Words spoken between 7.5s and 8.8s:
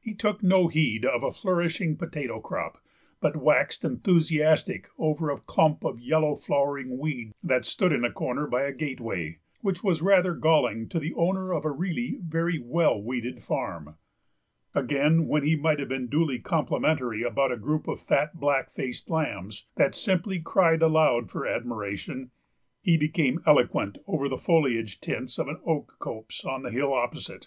stood in a corner by a